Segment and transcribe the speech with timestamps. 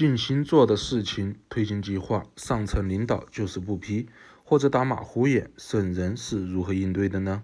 [0.00, 4.08] 尽心做的事情，推进计划，上层领导就是不批
[4.42, 7.42] 或者打马虎眼，省人是如何应对的呢？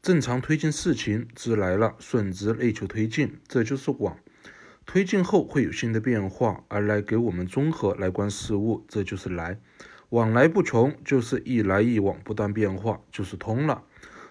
[0.00, 4.16] 正常推进事情，之来了，顺直内求推进，这就是往。
[4.86, 9.58] 推进后会有新的变化，而来给我们综合来观事物，这就是来。
[10.10, 13.82] 往来不穷，就是一来一往，不断变化，就是通了。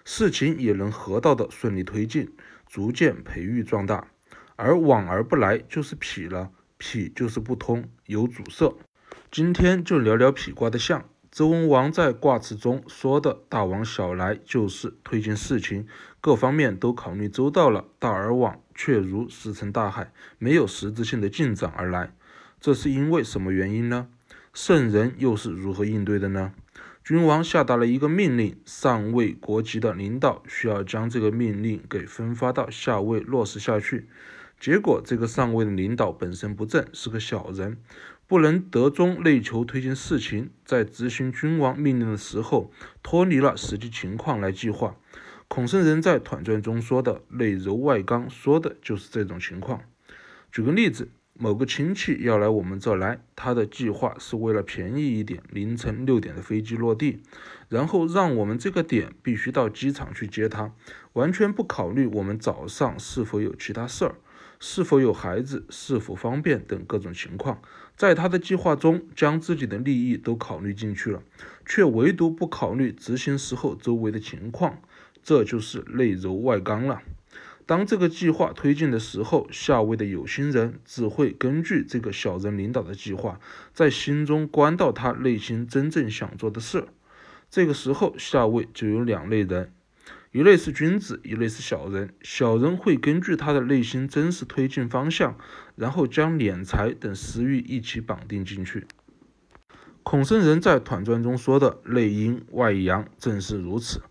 [0.06, 2.32] 事情也能合道的顺利推进，
[2.66, 4.08] 逐渐培育壮大。
[4.56, 6.50] 而往而不来，就是痞了。
[6.80, 8.74] 痞就是不通，有阻塞。
[9.30, 11.04] 今天就聊聊痞卦的象。
[11.30, 15.86] 周文王在卦辞中说的“大往小来”，就是推进事情，
[16.20, 22.12] 各方面都考虑周到了，大而往，却如石沉大海，没有实质性的进展而来。
[22.58, 24.08] 这是因为什么原因呢？
[24.52, 26.52] 圣人又是如何应对的呢？
[27.04, 34.08] 君王下达了一个命令，上位国级的领导需要将这个命令给分发到下位落实下去。
[34.60, 37.78] 结果，这个上位的领导本身不正，是个小人，
[38.26, 42.70] 不能得中内求推进事情，在执行君王命令的时候，
[43.02, 44.96] 脱离了实际情况来计划。
[45.48, 49.80] 孔圣人在《团传》中说的“内柔外刚”，说的就是这种情况。
[50.52, 57.22] 举个例子，某个亲戚要来我们这来，他的计划是为了便宜一点，凌晨六点的飞机落地，
[57.70, 60.74] 然后让我们这个点必须到机场去接他，
[61.14, 64.16] 完全不考虑我们早上是否有其他事儿。
[64.62, 67.62] 是否有孩子，是否方便等各种情况，
[67.96, 71.22] 在他的计划中将自己的利益都考虑进去了，
[71.64, 74.82] 却唯独不考虑执行时候周围的情况，
[75.22, 77.00] 这就是内柔外刚了。
[77.64, 83.40] 当这个计划推进的时候，下位的有心人只会根据这个小人领导的计划，
[83.72, 86.88] 在心中关到他内心真正想做的事。
[87.48, 89.72] 这个时候，下位就有两类人。
[90.32, 92.14] 一类是君子，一类是小人。
[92.22, 95.36] 小人会根据他的内心真实推进方向，
[95.74, 98.86] 然后将敛财等私欲一起绑定进去。
[100.04, 104.02] 孔圣人在《团传》中说的“内阴外阳”正是如此。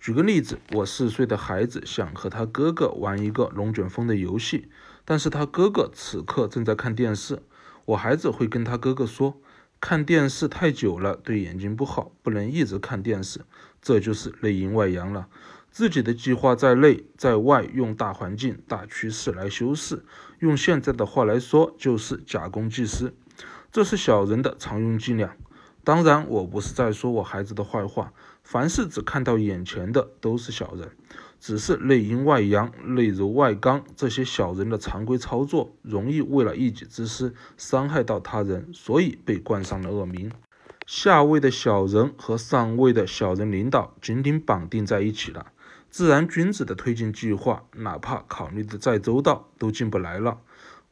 [0.00, 4.70] 举个例子，我四岁的孩子想和他哥哥玩一个龙卷风的游戏，
[5.04, 7.42] 但是他哥哥此刻正在看电视。
[7.84, 9.38] 我孩子会跟他哥哥说
[9.80, 13.42] ：“看电视太久了，对眼睛不好，不能一直看电视。”
[13.80, 15.28] 这就是内阴外阳了。
[15.70, 20.04] 自己的计划在内，在外用大环境、大趋势来修饰。
[20.40, 23.14] 用现在的话来说，就是假公济私。
[23.70, 25.36] 这是小人的常用伎俩。
[25.84, 28.12] 当然，我不是在说我孩子的坏话。
[28.42, 30.90] 凡是只看到眼前的，都是小人。
[31.38, 40.32] 只是内阴外阳、内柔外刚这些小人的常规操作，容易为了一己之私，伤害到他人，所以被冠上了恶名。
[40.86, 45.52] 下位的小人和上位的小人领导紧紧绑定在一起了。
[45.98, 50.38] 自然，君子的推进计划，哪怕考虑的再周到，都进不来了。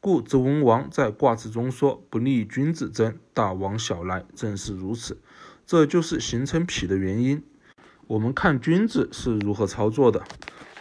[0.00, 5.20] 故周文王在卦辞中说：“不利君子争，大往小来。”正是如此，
[5.64, 7.40] 这就是形成痞的原因。
[8.08, 10.24] 我们看君子是如何操作的。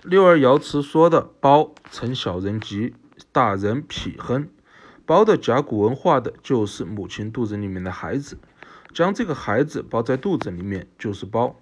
[0.02, 2.96] 六二爻辞说的“包成小人吉，
[3.32, 4.50] 大人痞亨”，
[5.06, 8.40] 包的甲骨文画的就是母亲肚子里面的孩子，
[8.92, 11.56] 将这个孩子包在肚子里面就是包。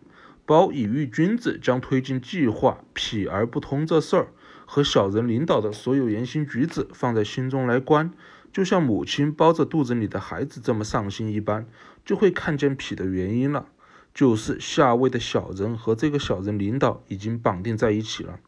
[0.46, 4.28] 包以喻君子将推进计划痞而不通这事儿，
[4.66, 8.12] 和小人领导的所有言行举止放在心中来观，
[8.52, 11.66] 就像母亲包着肚子里的孩子这么上心一般，
[12.04, 13.68] 就会看见痞的原因了，
[14.14, 18.40] 就是下位的小人和这个小人领导已经绑定在一起了。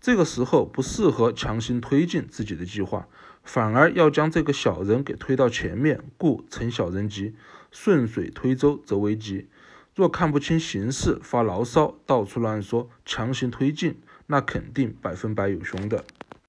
[0.00, 3.06] 这个时候不适合强行推进自己的计划，
[3.42, 7.34] 反而要将这个小人给推到前面，故成小人吉，
[7.70, 9.48] 顺水推舟则为吉。
[9.94, 16.04] 若看不清形势，发牢骚，到处乱说，强行推进，那肯定百分百有凶的。